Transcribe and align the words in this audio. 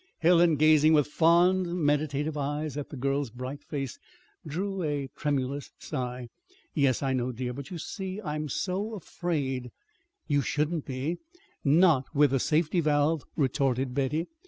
Helen, 0.17 0.55
gazing 0.55 0.93
with 0.93 1.05
fond, 1.05 1.75
meditative 1.75 2.35
eyes 2.35 2.75
at 2.75 2.89
the 2.89 2.97
girl's 2.97 3.29
bright 3.29 3.63
face, 3.63 3.99
drew 4.47 4.81
a 4.81 5.09
tremulous 5.15 5.69
sigh. 5.77 6.29
"Yes, 6.73 7.03
I 7.03 7.13
know, 7.13 7.31
dear; 7.31 7.53
but, 7.53 7.69
you 7.69 7.77
see, 7.77 8.19
I'm 8.19 8.49
so 8.49 8.95
afraid." 8.95 9.69
"You 10.27 10.41
shouldn't 10.41 10.87
be 10.87 11.17
not 11.63 12.05
with 12.15 12.33
a 12.33 12.39
safety 12.39 12.79
valve," 12.79 13.25
retorted 13.35 13.93
Betty. 13.93 14.25